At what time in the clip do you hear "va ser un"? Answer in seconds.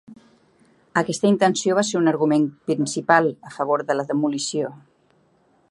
1.79-2.11